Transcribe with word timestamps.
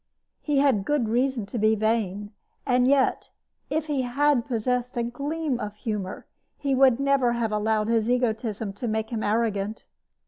He 0.41 0.57
had 0.57 0.83
good 0.83 1.07
reason 1.09 1.45
to 1.45 1.59
be 1.59 1.75
vain, 1.75 2.31
and 2.65 2.87
yet, 2.87 3.29
if 3.69 3.85
he 3.85 4.01
had 4.01 4.47
possessed 4.47 4.97
a 4.97 5.03
gleam 5.03 5.59
of 5.59 5.75
humor, 5.75 6.25
he 6.57 6.73
would 6.73 6.99
never 6.99 7.33
have 7.33 7.51
allowed 7.51 7.87
his 7.87 8.09
egoism 8.09 8.73
to 8.73 8.87
make 8.87 9.11
him 9.11 9.21
arrogant. 9.21 9.83